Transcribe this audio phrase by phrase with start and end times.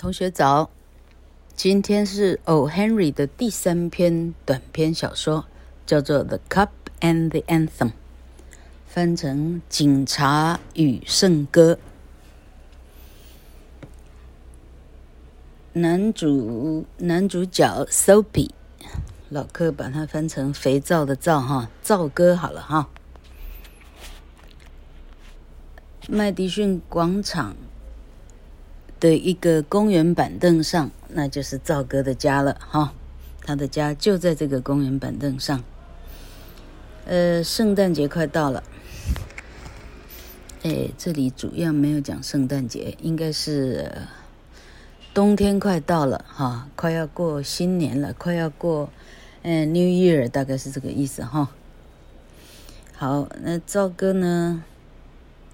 [0.00, 0.70] 同学早，
[1.54, 2.66] 今天是 O.
[2.70, 5.44] Henry 的第三篇短篇小说，
[5.84, 7.88] 叫做《The Cup and the Anthem》，
[8.86, 11.74] 翻成《警察与圣歌》。
[15.74, 18.48] 男主男主角 Soapy，
[19.28, 22.88] 老柯把它翻成肥皂的皂哈，皂哥好了哈。
[26.08, 27.54] 麦迪逊广场。
[29.00, 32.92] 的一个公园板凳上，那就是赵哥的家了哈。
[33.42, 35.64] 他的家就在这个公园板凳上。
[37.06, 38.62] 呃，圣诞节快到了。
[40.62, 43.90] 哎，这里主要没有讲圣诞节，应该是
[45.14, 48.90] 冬天快到了哈，快要过新年了，快要过
[49.42, 51.48] 呃 New Year，大概是这个意思哈。
[52.94, 54.62] 好，那赵哥呢，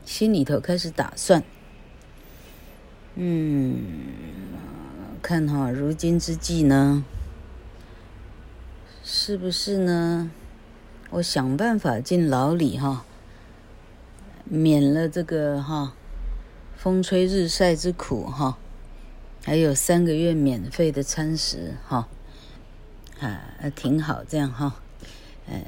[0.04, 1.44] 心里头开始打算。
[3.18, 3.78] 嗯，
[5.22, 7.02] 看哈，如今之计呢，
[9.02, 10.30] 是不是呢？
[11.08, 13.06] 我想办法进牢里哈，
[14.44, 15.94] 免了这个哈
[16.76, 18.58] 风吹日晒之苦哈，
[19.42, 22.08] 还有三个月免费的餐食哈，
[23.18, 23.40] 啊，
[23.74, 24.76] 挺好这样哈，
[25.46, 25.64] 呃，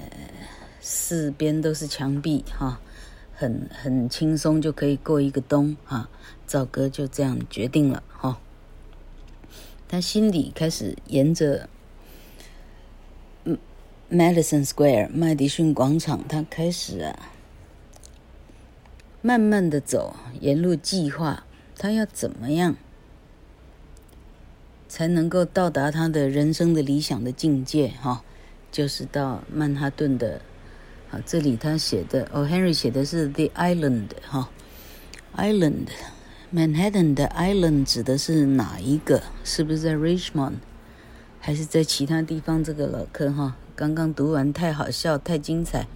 [0.82, 2.78] 四边都是墙壁哈。
[3.40, 6.08] 很很轻松就可以过一个冬哈，
[6.48, 8.40] 赵哥就这样决定了哈。
[9.86, 11.68] 他心里开始沿着
[13.44, 13.56] 嗯
[14.10, 17.30] Madison Square 麦迪逊广场，他开始啊，
[19.22, 21.44] 慢慢的走，沿路计划
[21.76, 22.76] 他要怎么样
[24.88, 28.24] 才能够到达他的人生的理想的境界哈，
[28.72, 30.40] 就是到曼哈顿的。
[31.10, 34.50] 好，这里他写的哦，Henry 写的是 The Island 哈
[35.34, 35.88] ，Island
[36.50, 39.22] Manhattan 的 Island 指的是哪一个？
[39.44, 40.54] 是不是在 Richmond，
[41.38, 42.64] 还是在其他地方？
[42.64, 45.86] 这个老坑哈，刚刚读完太好笑，太精彩，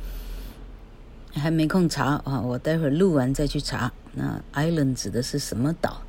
[1.32, 3.93] 还没空查啊，我待会儿录完再去查。
[4.12, 6.03] 那 Island 指的是什么岛？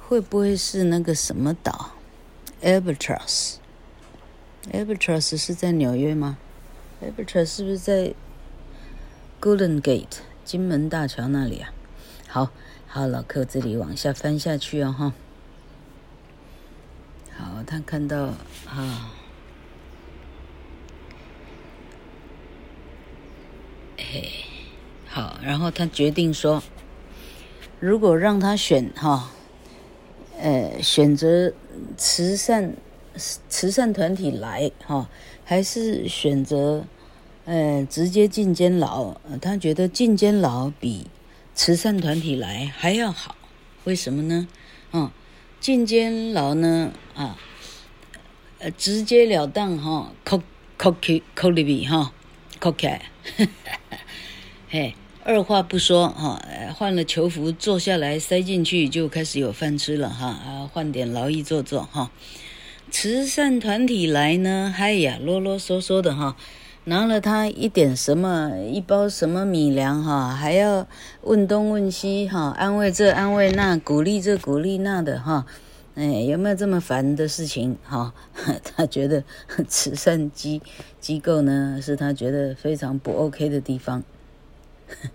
[0.00, 1.92] 会不会是那个什么岛
[2.60, 6.38] ？Albatross，Albatross 是在纽约吗
[7.00, 8.14] ？Albatross 是不是在
[9.40, 11.72] Golden Gate 金门大桥那里啊？
[12.26, 12.50] 好，
[12.88, 15.12] 好，老柯这里往下翻下去啊，哈。
[17.36, 18.32] 好，他看到
[18.66, 19.12] 啊，
[23.96, 24.30] 嘿，
[25.06, 26.62] 好，然后他决定说，
[27.78, 29.30] 如果让他选哈，
[30.40, 31.52] 呃，选择
[31.96, 32.74] 慈善。
[33.48, 35.08] 慈善团体来哈，
[35.44, 36.84] 还是选择，
[37.46, 39.16] 呃，直接进监牢？
[39.42, 41.08] 他觉得进监牢比
[41.58, 43.34] 慈善团体来还要好，
[43.82, 44.46] 为什么呢？
[44.92, 45.10] 啊，
[45.58, 47.36] 进监牢呢啊，
[48.60, 50.40] 呃，直截了当哈，扣
[50.76, 52.12] 扣去扣里边哈，
[52.60, 53.02] 扣开，
[54.70, 56.40] 嘿，二话不说哈，
[56.76, 62.12] 换了囚服坐下来塞进去就开始有饭吃了哈，啊，换点劳役做做哈。
[62.92, 66.36] 慈善团体来呢，嗨呀，啰啰嗦嗦的哈，
[66.88, 70.88] 拿了他一点什么一包什么米粮哈，还要
[71.20, 75.44] 问东问西哈，安慰这安慰那，鼓励这鼓励那的哈，
[75.96, 78.14] 哎，有没有这么烦的事情哈？
[78.64, 79.22] 他觉得
[79.68, 80.62] 慈善机
[80.98, 84.02] 机构呢，是他觉得非常不 OK 的地方，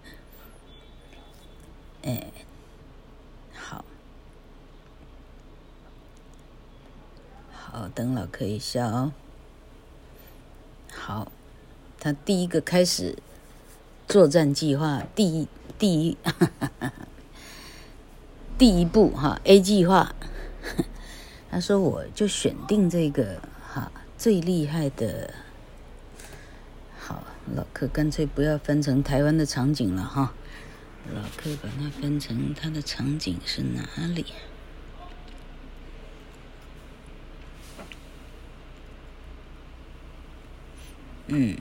[2.04, 2.28] 哎。
[3.56, 3.84] 好，
[7.52, 9.12] 好等老客一下哦。
[10.94, 11.32] 好，
[12.04, 13.18] 他第一个开始
[14.10, 15.48] 作战计划，第一
[15.80, 16.92] 第一哈哈哈
[18.58, 20.14] 第一步哈 A 计划。
[21.50, 25.34] 他说：“我就选定这个哈最厉害的。”
[27.00, 27.24] 好，
[27.56, 30.34] 老客干脆不要分成台湾的场景了哈。
[31.16, 34.26] 老客把它分成它的场景是哪里？
[41.28, 41.58] 嗯，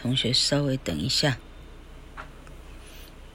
[0.00, 1.38] 同学稍微等一下，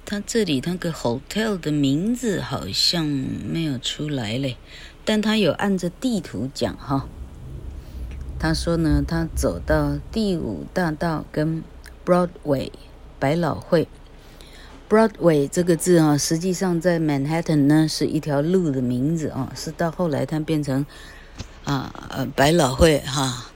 [0.05, 4.55] 他这里那个 hotel 的名字好像没有出来嘞，
[5.03, 7.05] 但他有按着地图讲哈。
[8.39, 11.61] 他说呢，他走到第五大道跟
[12.05, 12.71] Broadway
[13.19, 13.89] 百老汇
[14.89, 20.85] ，Broadway 这个字啊，实际上在 Manhattan 呢是一条路的名字啊，是到后来它变成
[21.65, 23.49] 啊呃百老汇哈。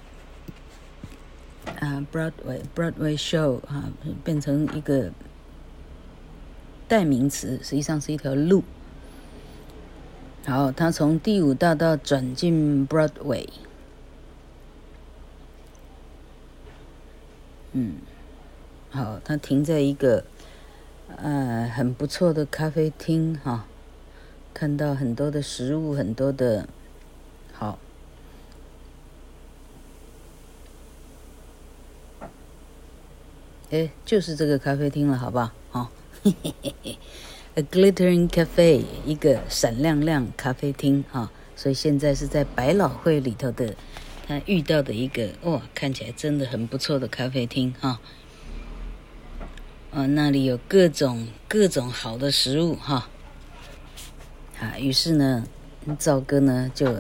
[1.80, 3.92] 啊，Broadway Broadway show 啊，
[4.24, 5.12] 变成一个
[6.88, 8.64] 代名词，实际上是一条路。
[10.46, 13.48] 好，他从第五大道转进 Broadway。
[17.74, 17.98] 嗯，
[18.90, 20.24] 好，他停在一个
[21.18, 23.68] 呃很不错的咖啡厅哈，
[24.54, 26.68] 看到很多的食物，很多的，
[27.52, 27.78] 好，
[33.70, 35.52] 哎，就是这个咖啡厅了，好不好？
[35.72, 35.92] 好，
[36.24, 36.54] 嘿嘿
[36.84, 36.98] 嘿。
[37.56, 43.76] A glittering cafe，一个闪亮亮咖啡厅哈，所以现在是在百老汇里头的，
[44.28, 48.00] 他遇到的一个哇，看起来真的很不错的咖啡厅哈，
[49.92, 53.10] 啊，那里有各种各种好的食物哈，
[54.62, 55.46] 啊，于是呢，
[55.98, 56.96] 赵哥呢就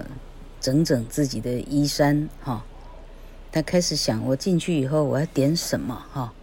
[0.59, 2.65] 整整自己的衣衫哈，
[3.51, 6.33] 他开始想，我进去以后我要点什么哈。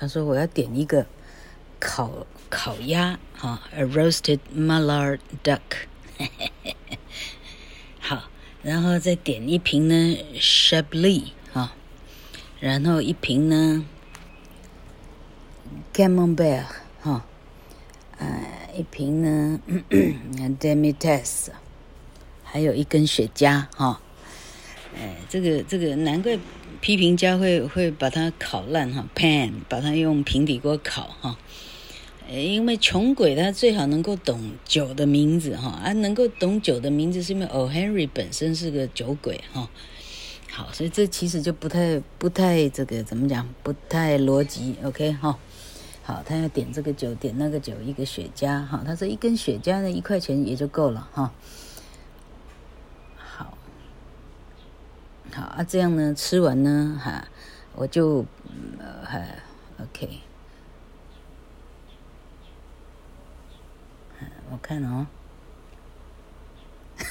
[0.00, 1.06] 他说我要点一个
[1.80, 5.60] 烤烤鸭啊，a roasted mallard duck。
[7.98, 8.30] 好，
[8.62, 11.74] 然后再点一瓶呢，Chablis 啊，
[12.60, 13.84] 然后一瓶呢
[15.92, 16.66] ，Camembert
[17.00, 17.24] 哈，
[18.18, 19.60] 呃，一瓶呢，
[19.90, 21.48] Demi-Tasse，
[22.44, 24.00] 还有一根雪茄哈，
[24.96, 26.38] 哎，这个这个难怪。
[26.80, 31.36] 批评家会会把它烤烂哈，pan 把它用平底锅烤哈，
[32.30, 37.68] 因为穷鬼他最好能够懂酒的名字哈，啊能够懂酒的名字是因为 O.
[37.68, 39.68] Henry 本身是个酒鬼哈，
[40.50, 45.38] 好，所以这其实就不太不太这个怎么讲，不太逻辑，OK 哈，
[46.02, 51.32] 好，他要点这个酒，点那个酒，一个雪茄哈，他说一根雪茄呢一块钱也就够了哈。
[55.32, 57.28] 好啊，这样呢，吃完呢，哈，
[57.74, 58.24] 我就，
[58.78, 59.20] 呃，哈
[59.80, 60.20] ，OK，
[64.50, 65.06] 我看哦，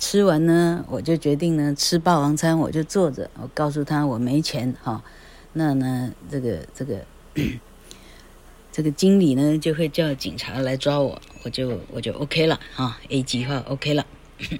[0.00, 5.04] 吃完呢，我就决定呢，吃霸王餐，我就坐着，我告诉他我没钱，哈，
[5.52, 7.04] 那呢，这个这个
[8.72, 14.04] 这个经理呢，就会叫警察来抓我，我就我就 OK 了，哈，A 计划 OK 了，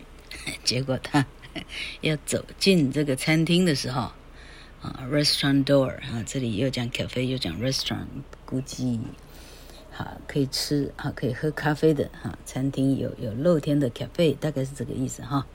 [0.63, 1.27] 结果他。
[2.01, 4.13] 要走进这个餐厅的时候，
[4.81, 8.07] 啊，restaurant door 啊，这里又讲 cafe 又讲 restaurant，
[8.45, 9.01] 估计
[9.91, 15.47] 好可以吃啊，可以喝咖啡的哈，餐厅有有露天的 cafe，大概是这个意思哈。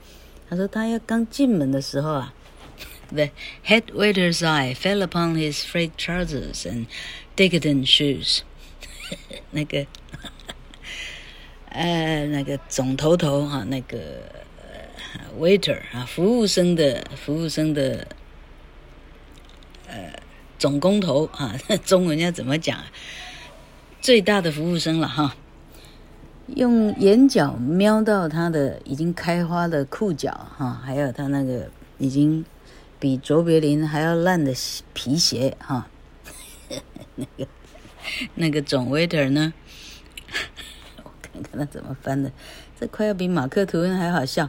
[0.48, 2.32] 他说他要刚进门的时候啊
[3.08, 3.28] ，the
[3.66, 6.86] head waiter's eye fell upon his frayed trousers and
[7.36, 8.40] decadent shoes，
[9.50, 9.86] 那个
[11.70, 14.37] 呃那个总头头哈那个。
[15.38, 18.08] Waiter 啊，服务生的服务生的
[19.86, 20.12] 呃
[20.58, 22.78] 总工头啊， 中文要怎么讲？
[24.00, 25.34] 最大的服务生了哈。
[26.54, 32.44] 用眼角瞄到他的已经开花的裤脚哈，还有他那个已经
[32.98, 34.54] 比卓别林还要烂的
[34.94, 35.88] 皮鞋哈。
[37.16, 37.46] 那个
[38.34, 39.52] 那个总 waiter 呢？
[41.02, 42.32] 我看看他怎么翻的，
[42.80, 44.48] 这快要比马克吐温还好笑。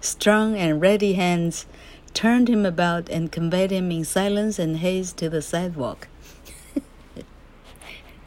[0.00, 1.66] Strong and ready hands
[2.14, 6.08] turned him about and conveyed him in silence and haste to the sidewalk.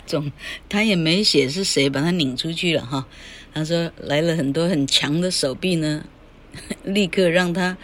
[0.06, 0.32] 总，
[0.70, 3.08] 他也没写是谁把他拧出去了哈。
[3.54, 6.06] 他说来了很多很强的手臂呢，
[6.84, 7.78] 立刻让他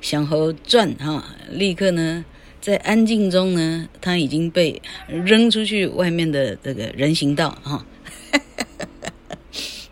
[0.00, 2.24] 向后转哈，立刻呢
[2.60, 7.84] 在安静中呢，他已经被扔出去外面的这个人行道哈。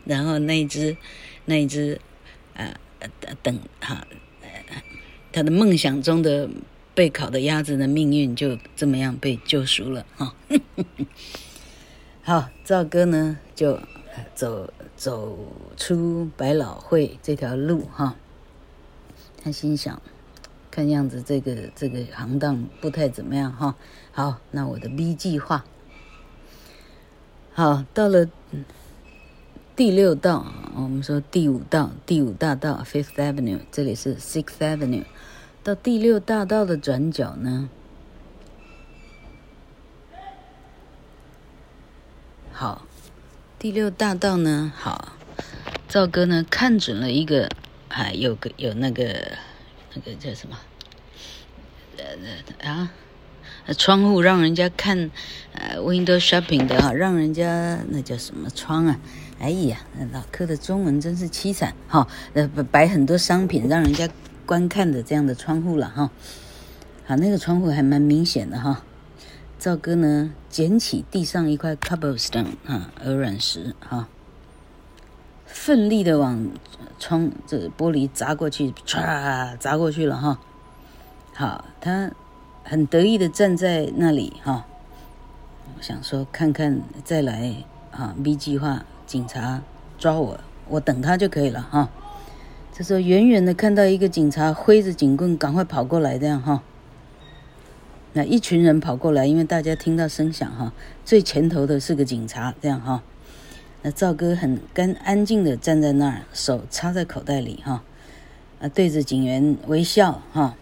[0.04, 0.96] 然后那一只，
[1.44, 2.00] 那一只，
[2.54, 2.74] 呃，
[3.42, 4.04] 等哈，
[5.30, 6.48] 他的梦想中的
[6.94, 10.34] 被烤的鸭子的命运就这么样被救赎了哈。
[12.22, 13.78] 好，赵哥呢就
[14.34, 15.38] 走走
[15.76, 18.16] 出百老汇这条路哈，
[19.42, 20.02] 他心想，
[20.70, 23.76] 看样子这个这个行当不太怎么样哈。
[24.10, 25.64] 好，那我的 B 计划，
[27.52, 28.28] 好，到了。
[29.74, 35.04] 第六道，我们说第五道，第五大道 Fifth Avenue，这里是 Sixth Avenue。
[35.64, 37.70] 到第六大道的转角呢，
[42.52, 42.84] 好，
[43.58, 45.12] 第六大道呢，好，
[45.88, 47.48] 赵哥呢看准了一个，
[47.88, 49.38] 还有个有那个
[49.94, 50.58] 那个叫什么，
[51.96, 52.90] 呃啊。
[53.76, 55.10] 窗户让人家看，
[55.54, 58.98] 呃，window shopping 的哈，让人家那叫什么窗啊？
[59.38, 59.78] 哎呀，
[60.12, 62.06] 老柯的中文真是凄惨哈！
[62.34, 64.08] 呃，摆很多商品让人家
[64.46, 66.10] 观看的这样的窗户了哈。
[67.06, 68.82] 好，那个窗户还蛮明显的哈。
[69.58, 74.08] 赵哥呢，捡起地上一块 cobblestone 啊，鹅卵石哈，
[75.46, 76.48] 奋力的往
[77.00, 80.38] 窗这玻璃砸过去，唰砸过去了哈。
[81.34, 82.12] 好，他
[82.62, 84.66] 很得意的站在那里哈。
[85.76, 87.54] 我想说，看看再来
[87.90, 89.62] 啊，B 计划，警察
[89.98, 90.38] 抓我，
[90.68, 91.90] 我等他就可以了哈。
[92.72, 96.62] 这时候远远的看到一个警察挥着警棍，赶快跑过来，这样哈。
[98.14, 100.72] 那一群人跑过来，因为大家听到声响哈，
[101.04, 103.02] 最前头的是个警察，这样哈。
[103.82, 107.82] 那赵哥很干安静的站在那儿，手插在口袋里哈，
[108.60, 110.54] 啊，对着警员微笑哈。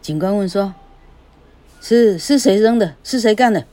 [0.00, 0.74] 警官问说
[1.80, 2.94] ：“是是谁扔的？
[3.02, 3.66] 是谁干的？”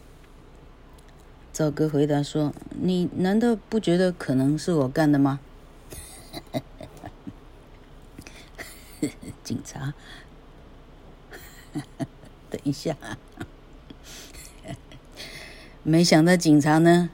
[1.53, 5.39] 赵哥回答说：“你难道不觉得可能是我干的吗？”
[9.43, 9.93] 警察。
[12.49, 12.95] 等一下，
[15.83, 17.09] 没想到警察呢，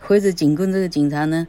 [0.00, 1.46] 挥着警棍，这个警察呢，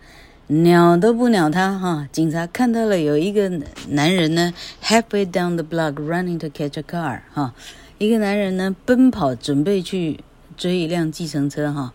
[0.48, 2.08] 鸟都不鸟他哈。
[2.12, 3.50] 警察看到了有一个
[3.90, 7.54] 男人呢，halfway down the block running to catch a car 哈，
[8.04, 10.20] 一个男人呢奔跑准备去
[10.58, 11.94] 追一辆计程车哈。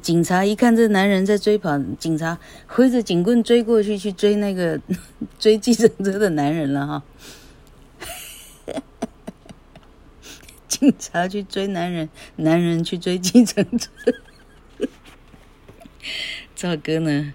[0.00, 2.38] 警察一看这男人在追跑，警察
[2.68, 4.80] 挥着警棍追过去去追那个
[5.40, 7.02] 追计程车的男人了哈。
[10.68, 13.90] 警察去追男人，男人去追计程车。
[16.54, 17.34] 赵哥呢，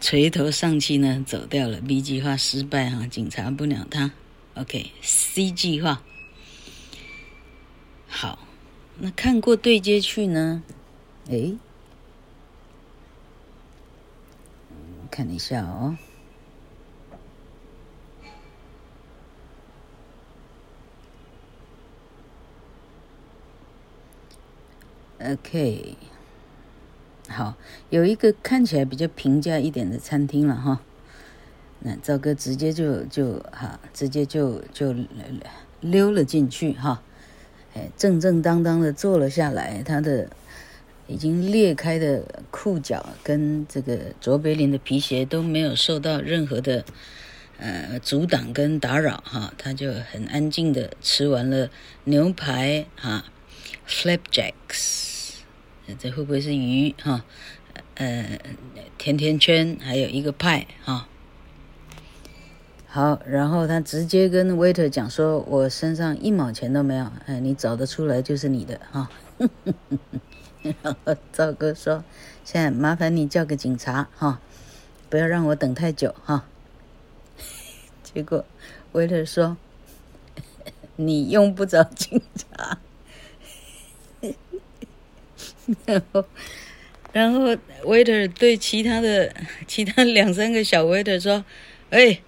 [0.00, 1.80] 垂头丧气呢，走掉了。
[1.80, 4.12] B 计划失败哈，警察不鸟他。
[4.54, 6.00] OK，C、计划
[8.14, 8.38] 好。
[8.98, 10.62] 那看过对接去呢？
[11.28, 11.56] 诶，
[15.10, 15.96] 看一下哦。
[25.18, 25.96] OK，
[27.28, 27.54] 好，
[27.88, 30.80] 有一个看起来比较平价一点的餐厅了哈。
[31.78, 34.94] 那赵哥直接就就哈，直接就就
[35.80, 37.02] 溜了进去哈。
[37.74, 40.28] 哎，正正当当的坐了下来，他的
[41.06, 46.84] 已经裂开的裤脚跟这个卓别林的皮鞋都没有受到任何的
[47.58, 51.70] 呃阻挡跟打扰哈，他就很安静的吃完了
[52.04, 53.24] 牛排哈
[53.88, 55.32] ，flapjacks。
[55.98, 57.24] 这会不会是鱼哈？
[57.96, 58.38] 呃，
[58.96, 61.08] 甜甜圈，还有一个派哈。
[62.94, 69.08] 好，然后他直接跟 waiter 讲说：“我身上一毛钱都没有，哎，你找得出来就是你的哈。
[70.60, 72.04] ”然后赵哥说
[72.44, 74.42] ：“现在麻烦你叫个警察哈，
[75.08, 76.44] 不要让我等太久哈。
[78.04, 78.44] ”结果
[78.92, 79.56] waiter 说
[80.96, 82.76] ：“你用不着警察。”
[85.86, 86.26] 然后，
[87.14, 89.34] 然后 waiter 对其他的
[89.66, 91.42] 其他两三个小 waiter 说
[91.88, 92.20] ：“哎，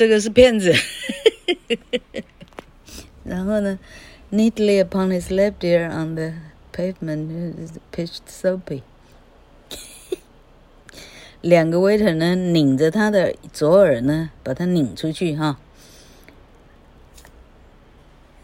[0.00, 0.72] 这个是骗子。”
[3.22, 3.78] 然后呢
[4.32, 6.32] ，neatly upon his left ear on the
[6.72, 8.80] pavement pitched soapy。
[11.42, 15.60] 两个 waiter 呢，拧着他的左耳呢，把他拧出去哈。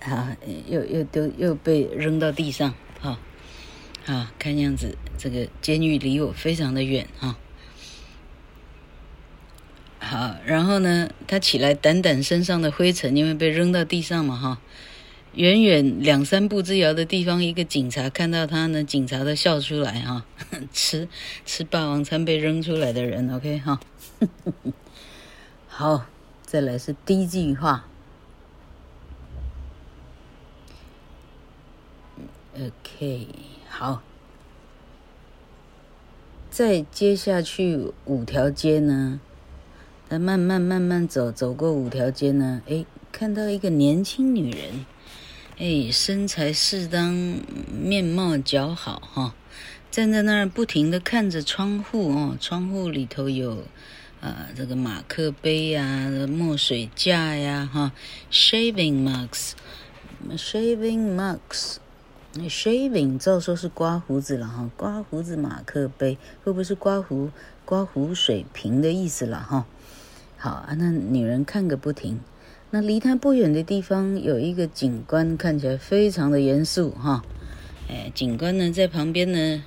[0.00, 0.36] 啊，
[0.68, 3.18] 又又丢又被扔到地上哈。
[4.04, 7.38] 啊，看样子这个监狱离我非常的远哈。
[10.08, 14.58] 好，然后呢，他起来掸掸身上的灰尘，因为被扔到地上嘛哈。
[15.34, 20.24] 远远两三步之遥的地方，一个警察看到他呢，警察都笑出来哈。
[20.72, 21.08] 吃
[21.44, 23.80] 吃霸王餐被扔出来的人，OK 哈。
[25.66, 26.06] 好，
[26.42, 27.88] 再来是 D 计划。
[32.54, 33.26] OK。
[33.68, 34.02] 好，
[36.48, 39.20] 再接下去五条街呢，
[40.08, 44.86] 那慢慢慢慢走，走过五条街呢，哎，看到一个年轻女人，
[45.58, 47.12] 哎，身材适当，
[47.76, 49.34] 面貌姣好哈，
[49.90, 53.64] 站在那儿不停地看着窗户哦，窗户里头有
[54.20, 57.90] 啊这个马克杯呀、墨水架呀哈
[58.30, 61.16] ，shaving mugs，shaving
[62.36, 67.32] mugs，shaving 照说是刮胡子了哈，刮胡子马克杯会不会是刮胡
[67.64, 69.66] 刮胡水瓶的意思了哈？
[70.36, 72.20] 好啊，那女人看个不停。
[72.70, 77.24] 那离她不远的地方有一个警官，看起来非常的严肃哈。
[77.88, 79.64] 哎，警官呢在旁边呢，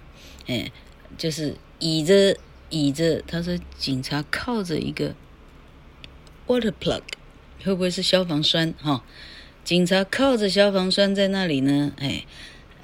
[0.47, 0.71] 哎，
[1.17, 2.35] 就是倚着
[2.69, 5.15] 倚着，他说警察靠着一个
[6.45, 7.01] water plug
[7.63, 8.73] 会不会是消防栓？
[8.81, 9.03] 哈，
[9.63, 11.93] 警察靠着消防栓在那里呢？
[11.97, 12.25] 哎，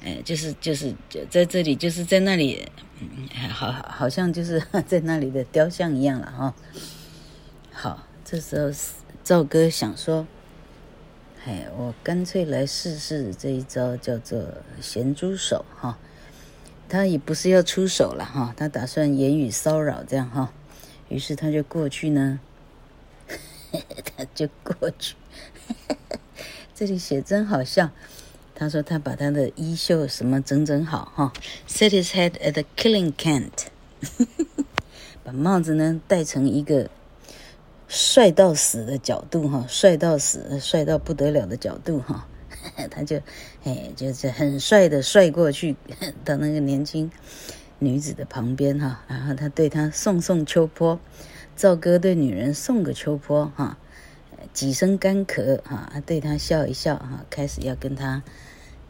[0.04, 0.96] 哎，就是就是
[1.30, 2.65] 在这里，就是在那里，
[3.01, 6.56] 嗯，好好好像就是 在那里的雕像一样了哈。
[7.77, 8.72] 好，这时候
[9.22, 10.25] 赵哥想说，
[11.46, 14.41] 哎，我干脆来试试这一招，叫做
[14.79, 15.98] 咸猪手哈。
[16.88, 20.53] 他也不是要出手了哈，他打算言语骚扰这样哈。
[21.10, 22.39] 于是他就过去呢。
[24.15, 25.15] 他就过去，
[26.74, 27.91] 这里写真好笑。
[28.55, 31.34] 他说他把他的衣袖什么整整好哈
[31.67, 33.67] ，set his head at the killing cant，
[35.25, 36.89] 把帽子呢戴成一个
[37.88, 42.27] 帅到死的角度哈，帅到死，帅到不得了的角度哈。
[42.89, 43.22] 他就
[43.63, 45.75] 哎，就是很帅的帅过去
[46.24, 47.12] 到那个年轻
[47.77, 51.00] 女子的旁边哈，然后他对她送送秋波。
[51.56, 53.77] 赵哥对女人送个秋波哈，
[54.51, 58.24] 几声干咳哈，对她笑一笑哈，开始要跟她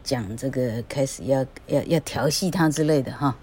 [0.02, 3.36] 讲这个，开始要要要调戏她之类的哈。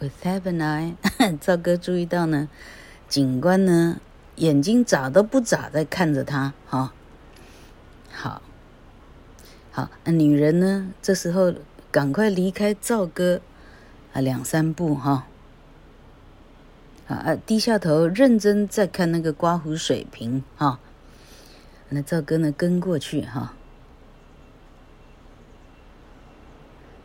[0.00, 2.48] With that an eye， 赵哥注意到呢，
[3.14, 4.00] 警官呢
[4.34, 6.92] 眼睛眨都不眨在看着他哈。
[8.10, 8.42] 好，
[9.70, 11.54] 好，那女人呢这时候
[11.92, 13.40] 赶快离开赵哥
[14.12, 15.28] 啊两三步哈。
[17.06, 20.80] 啊，低下头认真在看那个刮胡水瓶哈。
[21.90, 23.54] 那赵哥呢跟过去哈。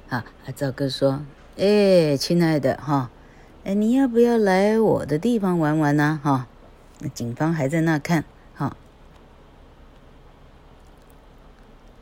[0.10, 0.25] 啊，
[0.56, 1.24] 赵哥说
[1.58, 3.12] ：“哎，亲爱的哈，
[3.69, 6.19] 哎，你要不要来我的地方玩玩呢？
[6.23, 6.47] 哈，
[7.01, 8.75] 那警方还在那看哈。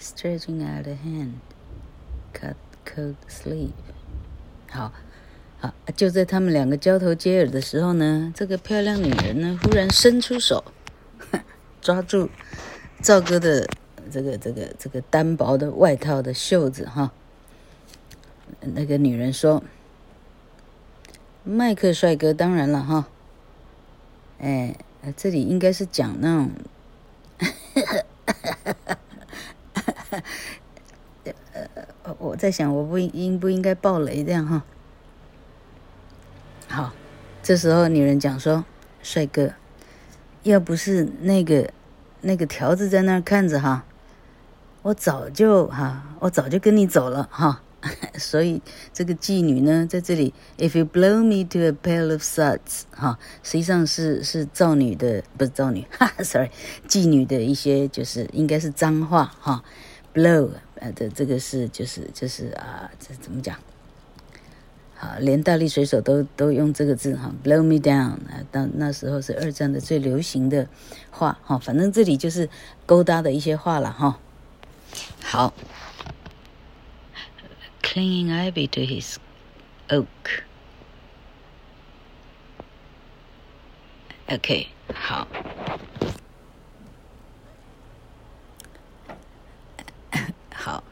[0.00, 1.34] Stretching out a hand,
[2.32, 2.54] cut
[2.86, 3.72] coat sleeve。
[4.70, 4.90] 好，
[5.60, 10.64] 好，就在他们两个交头接耳的时候呢，这个漂亮女人呢，忽然伸出手，
[11.82, 12.30] 抓住
[13.02, 13.68] 赵哥的
[14.10, 17.12] 这个这个这个单薄的外套的袖子哈。
[18.60, 19.62] 那个女人说
[21.44, 23.08] ：“麦克帅哥，当然了哈。
[24.38, 24.76] 哎，
[25.16, 26.50] 这里应该是讲那种。
[32.04, 34.64] ”呃，我在想，我不应不应该爆雷这样哈。
[36.68, 36.92] 好，
[37.42, 38.64] 这时候女人讲说
[39.02, 39.52] ：“帅哥，
[40.42, 41.72] 要不是那个
[42.20, 43.84] 那个条子在那儿看着哈，
[44.82, 47.62] 我早就哈，我早就跟你走了哈。
[48.16, 56.50] 所以这个妓女呢，在这里，If you blow me to a pail of suds，哈，实际上是是造女的，不是造女， 哈，sorry，
[56.86, 59.64] 妓女的一些就是应该是脏话哈。”
[60.14, 63.56] blow，呃，这这个是就是就是啊，这怎么讲？
[64.94, 70.68] 好，连大力水手都都用这个字哈，blow me down 啊，当那时候是二战的最流行的
[71.10, 72.48] 话哈，反正这里就是
[72.86, 74.20] 勾搭的一些话了哈。
[75.22, 75.54] 好
[77.82, 79.16] ，clinging ivy to his
[79.88, 80.06] oak。
[84.28, 85.26] OK，好。
[90.54, 90.84] 好，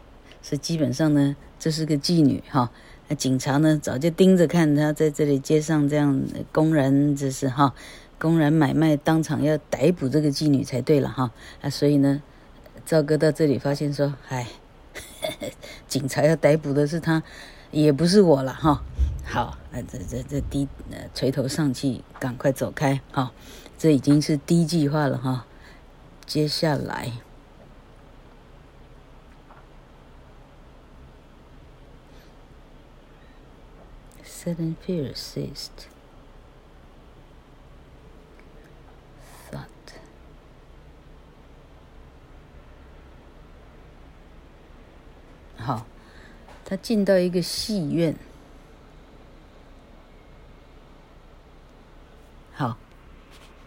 [0.42, 2.70] 所以基本上呢，这是个妓女哈。
[3.08, 7.74] 那警察呢，早就盯着看她在这里街上这样公然，这是哈，
[8.18, 11.30] 公然买卖，当场要逮捕这个妓女才对了哈。
[11.60, 12.22] 啊，所以呢，
[12.90, 14.48] 赵哥到这里发现说，哎，
[15.87, 17.22] 警察要逮捕的是他，
[17.70, 18.83] 也不是我了哈。
[19.24, 23.31] 好，啊，这这这低呃垂头丧气，赶快走开哈。
[23.79, 25.46] 这已经是低计划了哈。
[26.26, 27.12] 接下来。
[34.24, 35.87] Sudden fear ceased.
[39.48, 39.68] Thought.
[45.59, 45.85] 好，
[46.70, 48.14] 他进到一个戏院。
[52.52, 52.78] 好，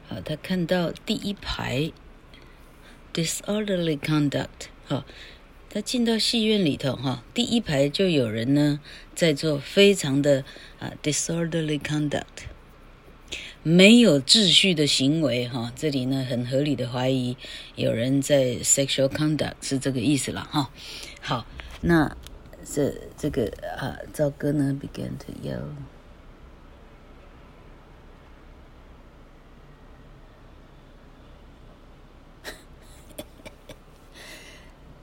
[0.08, 1.92] 好，他看到第一排
[3.14, 4.70] disorderly conduct。
[4.86, 5.04] 好。
[5.70, 8.80] 他进到戏院里头，哈，第一排就有人呢
[9.16, 10.46] 在做非常的
[10.78, 12.46] 啊 disorderly conduct，
[13.64, 17.36] 没有秩序的行为，哈，这里呢很合理的怀疑
[17.74, 20.70] 有人在 sexual conduct 是这个意思了，哈。
[21.20, 21.48] 好，
[21.82, 22.16] 那
[22.66, 25.62] 这这个啊，赵哥呢 began to yell。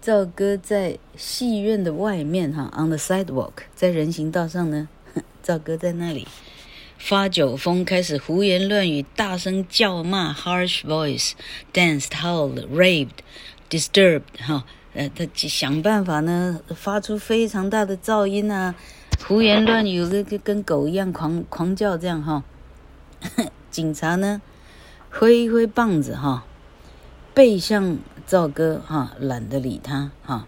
[0.03, 4.89] 赵哥在戏院的外面哈，on the sidewalk，在人行道上呢，
[5.43, 6.27] 赵哥在那里
[6.97, 13.19] 发酒疯，开始胡言乱语，大声叫骂，harsh voice，danced, howled, raved,
[13.69, 14.65] disturbed，哈，
[14.95, 18.75] 呃，他想办法呢，发出非常大的噪音啊，
[19.27, 22.43] 胡言乱语，跟跟狗一样狂狂叫这样哈。
[23.71, 24.43] 警察呢，
[25.11, 26.45] 挥一挥棒子哈，
[27.33, 30.47] 背向赵哥哈，懒得理他哈。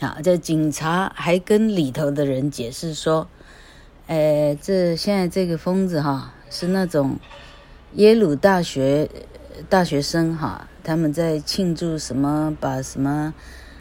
[0.00, 3.28] 好，这警察还跟里头的人解释说。
[4.06, 7.18] 呃，这现在这个疯子哈，是那种
[7.94, 9.08] 耶鲁大学
[9.70, 12.56] 大学生哈，他们在庆祝什么？
[12.60, 13.34] 把什么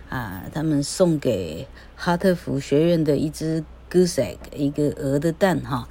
[0.10, 0.46] 啊？
[0.54, 5.88] 他们送给哈特福学院的一只 goose egg，一个鹅的蛋哈。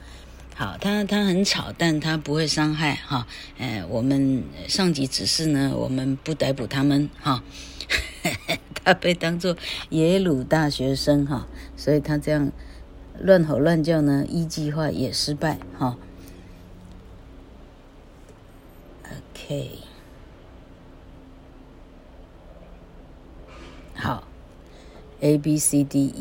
[0.56, 3.26] 好，他他很吵，但他不会伤害哈。
[3.58, 7.44] 哎，我们上级指示呢，我们不逮捕他们哈。
[8.84, 9.56] 他被当作
[9.90, 11.46] 耶鲁大学生哈，
[11.76, 12.50] 所以他这样。
[13.20, 15.96] 乱吼乱叫呢，一计划也失败哈。
[19.04, 19.78] OK，
[23.94, 24.24] 好
[25.22, 26.12] ，A B C D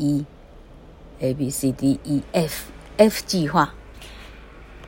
[1.18, 3.74] E，A B C D E F，F 计划。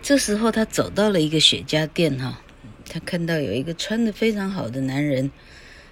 [0.00, 2.40] 这时候他走到了一个雪茄店哈，
[2.88, 5.30] 他看到有一个穿得非常好的男人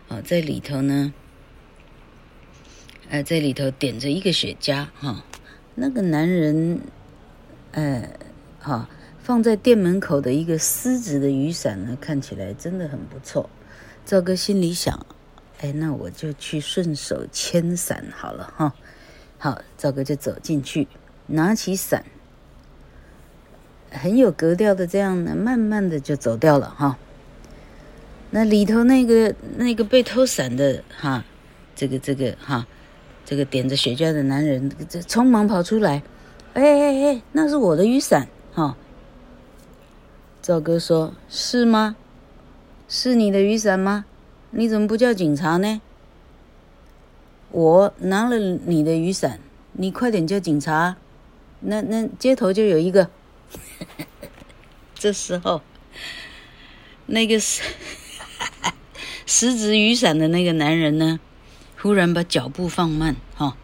[0.09, 1.13] 啊，在里头呢，
[3.09, 5.25] 呃，在里头点着一个雪茄哈。
[5.75, 6.81] 那个男人，
[7.73, 8.11] 呃，
[8.61, 13.51] 哈，放在店门口的一个丝质的雨伞呢，看起来真的很不错。
[14.05, 15.07] 赵哥心里想，
[15.63, 18.75] 哎，那我就去顺手牵伞好了哈。
[19.39, 20.87] 好，赵哥就走进去，
[21.29, 22.05] 拿起伞，
[23.91, 26.99] 很有格调的这样呢，慢慢的就走掉了哈。
[28.31, 31.25] 那里头那个那个被偷伞的哈，
[31.75, 32.67] 这个这个哈。
[33.25, 36.03] 这个点着雪茄的男人，这匆忙跑出来，
[36.55, 38.77] 哎哎哎，那是我的雨伞哈。
[40.43, 41.95] 赵哥说：“是吗？
[42.89, 44.07] 是你的雨伞吗？
[44.53, 45.81] 你怎么不叫警察呢？
[47.51, 49.41] 我拿了你的雨伞，
[49.73, 50.97] 你快点叫警察。
[51.61, 53.11] 那那街头就有一个。
[54.95, 55.61] 这时候，
[57.07, 57.63] 那个是
[59.27, 61.19] 十指雨伞的那个男人呢？”
[61.81, 63.57] 忽然把脚步放慢，哈，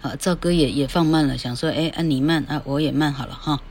[0.00, 3.62] 好，赵哥也也放慢了，想说，哎，啊你慢啊，我也慢好了，哈。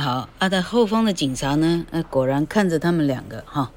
[0.00, 3.72] 好，啊，在后方的警察呢，呃，果然看着他们两个，哈，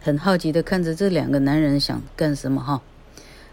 [0.00, 2.82] 很好奇的看着这两个男人想干什么，哈。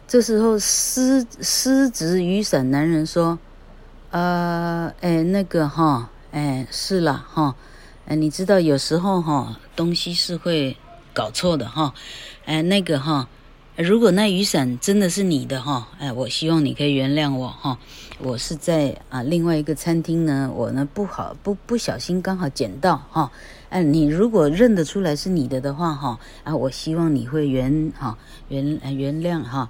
[0.08, 3.38] 这时候，失失职雨伞男人说，
[4.10, 7.56] 呃，哎，那个，哈，哎，是啦，哈，
[8.08, 10.76] 哎，你知道有时候，哈，东西是会。
[11.14, 11.96] 搞错的哈，
[12.46, 13.28] 哎，那个哈，
[13.78, 17.78] 如果那雨伞真的是你的哈，哎，我希望你可以原谅我哈，
[18.18, 23.32] 我是在啊另外一个餐厅呢，我呢不好不不小心刚好捡到哈，
[23.70, 28.18] 哎，你如果认得出来是你的的话哈，啊，我希望你会原哈
[28.50, 29.70] 原原谅哈。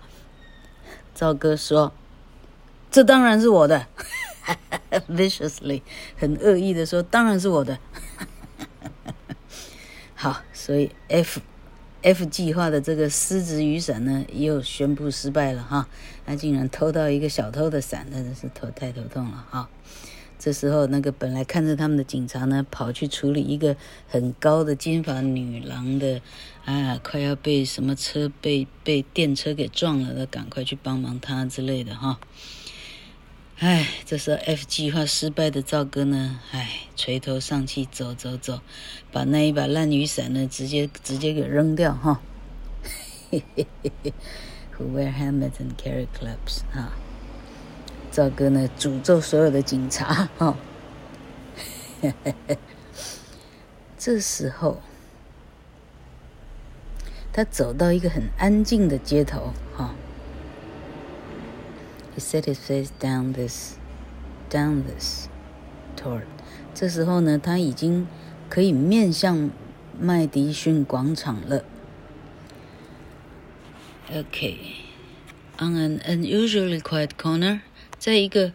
[1.13, 1.91] 赵哥说，
[2.89, 3.87] 这当然是我的，
[5.11, 5.81] viciously
[6.15, 7.77] 很恶意的说，当然是我的。
[10.15, 11.41] 好，所以 F
[12.01, 15.87] F 计划的这个狮子雨伞呢，又宣布失败了哈。
[16.25, 19.69] 他竟然偷到一个小偷的伞，真的是头太头痛了哈。
[20.39, 23.75] 这时候，那个本来看着他们的警察呢，跑去处理一个
[24.07, 26.21] 很高的金发女郎的
[26.63, 32.19] 啊，快要被什么车被被电车给撞了的，赶快去帮忙他之类的哈。
[33.59, 38.61] 唉，这时候 F 计划失败的赵哥呢，唉，垂头丧气，走走走，
[39.11, 42.21] 把那一把烂雨伞呢，直接直接给扔掉哈。
[43.31, 46.91] Who wear helmets and carry clubs 哈。
[48.11, 50.55] 赵哥呢，诅咒所有的警察哈。
[51.99, 52.59] 嘿嘿嘿，
[53.97, 54.83] 这时候，
[57.33, 59.95] 他走到一个很安静的街头哈。
[62.17, 63.75] He set his face down this,
[64.49, 65.27] down this,
[65.95, 66.23] toward。
[66.73, 68.07] 这时候呢，他已经
[68.49, 69.51] 可以面向
[69.99, 71.63] 麦迪逊广场了。
[74.11, 74.57] Okay,
[75.59, 77.59] on an unusually quiet corner，
[77.99, 78.51] 在一个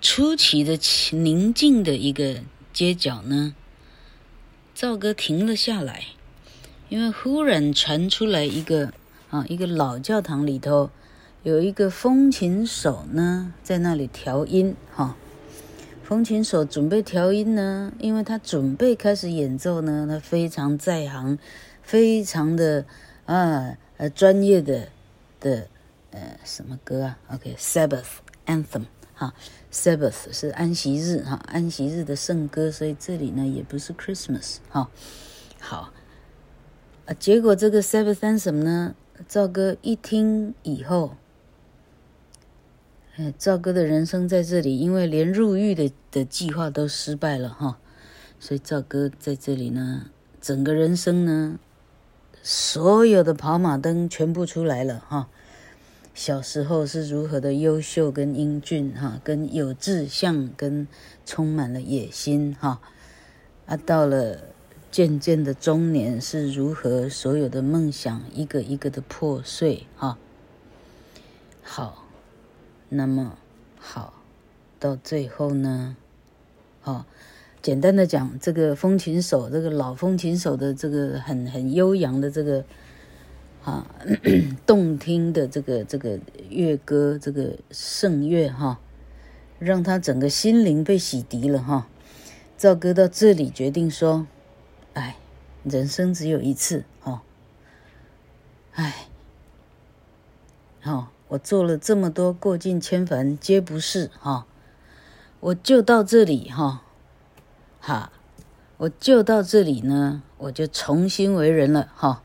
[0.00, 0.78] 出奇的
[1.10, 2.36] 宁静的一个
[2.72, 3.56] 街角呢，
[4.76, 6.04] 赵哥停了下来，
[6.88, 8.92] 因为忽然传出来一个
[9.30, 10.90] 啊，一个老教堂里头。
[11.46, 15.16] 有一个风琴手呢，在那里调音哈。
[16.02, 21.38] 风琴手准备调音呢，因为他准备开始演奏呢，他非常在行，
[21.82, 22.84] 非常的
[23.26, 24.88] 啊呃专业的
[25.38, 25.68] 的
[26.10, 29.32] 呃什么歌啊？OK，Sabbath Anthem 哈
[29.70, 34.90] ，Sabbath 是安息日哈，安息日的圣歌，所以这里呢也不是 Christmas 哈。
[35.60, 35.92] 好
[37.06, 38.96] 啊，结果这个 Sabbath Anthem 呢，
[39.28, 41.14] 赵哥一听以后。
[43.38, 47.78] 赵哥的人生在这里，因为连入狱的的计划都失败了哈，
[48.38, 51.58] 所以赵哥在这里呢，整个人生呢，
[52.42, 55.28] 所有的跑马灯全部出来了哈。
[56.12, 60.86] 小时候是如何的优秀跟英俊哈，跟有志向跟
[61.24, 62.82] 充满了野心哈，
[63.64, 64.40] 啊，到了
[64.90, 70.18] 渐渐的中年是如何所有的梦想一个一个的破碎哈，
[71.62, 72.05] 好。
[72.88, 73.36] 那么
[73.78, 74.14] 好，
[74.78, 75.96] 到最后呢，
[76.84, 77.04] 哦，
[77.60, 82.64] 简单的讲，这个风琴手，这个老风琴手的这个很很悠扬的这个
[83.64, 83.90] 啊，
[84.64, 88.78] 动听的这个这个乐歌，这个圣乐哈，
[89.58, 91.88] 让他整个心灵被洗涤了哈。
[92.56, 94.28] 赵哥到这里决定说，
[94.94, 95.16] 哎，
[95.64, 97.22] 人生只有一次哦，
[98.74, 99.08] 哎，
[100.80, 101.15] 好。
[101.28, 104.46] 我做了这么多，过尽千帆皆不是哈，
[105.40, 106.82] 我就到这里哈，
[107.80, 108.12] 哈，
[108.76, 112.22] 我就到这里呢，我就重新为人了哈。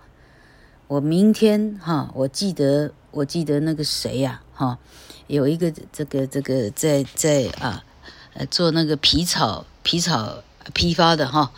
[0.88, 4.78] 我明天哈，我记得我记得那个谁呀哈，
[5.26, 7.84] 有一个这个这个在在啊，
[8.52, 11.52] 做那个皮草皮草批发的哈。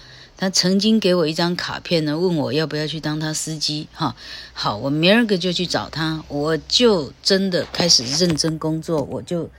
[0.43, 4.13] 他曾经给我一张卡片呢，问我要不要去当他司机哈。
[4.51, 9.49] 好，我明儿个就去找他，我就真的开始认真工作，我就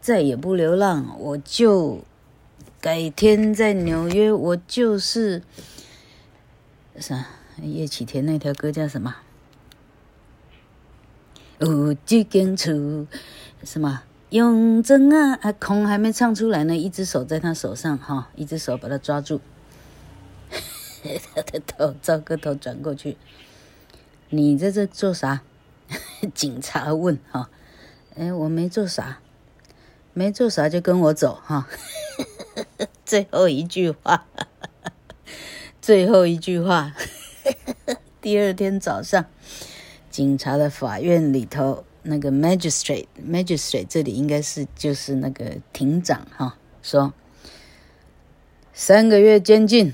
[0.00, 2.02] 再也不流浪，我就
[2.80, 5.42] 改天在纽约，我就是
[6.96, 7.26] 啥
[7.62, 9.14] 叶启田那条歌叫什么？
[11.58, 13.06] 有几间厝
[13.64, 14.04] 什么？
[14.30, 19.42] 永贞啊，啊空还没唱出来呢，一只手在他手上哈，一只手把他抓住。
[21.02, 23.16] 他的头，赵哥头转过去，
[24.30, 25.42] 你在这做啥？
[26.32, 27.50] 警察问哈，
[28.16, 29.20] 哎，我没做啥，
[30.14, 31.68] 没做啥就跟我走哈。
[33.04, 34.26] 最后一句话，
[35.80, 36.94] 最后一句话。
[38.20, 39.26] 第二天早上，
[40.08, 47.12] 警察的法院里头，那个 magistrate，magistrate 这里应该是就是那个庭长哈，说
[48.72, 49.92] 三个月监禁。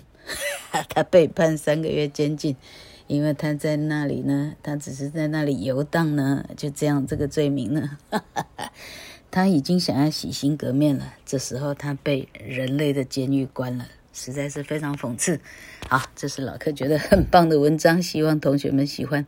[0.89, 2.57] 他被判三个月监禁，
[3.07, 7.97] 因为他在那里呢，他只是在那里游荡呢，就这样这个罪名呢，
[9.31, 11.15] 他已经想要洗心革面了。
[11.25, 15.41] 这时候他被人类的监狱关了，实在是非常讽刺。
[15.89, 19.27] 好，这是老柯觉得很棒的文章，希望同学们喜欢。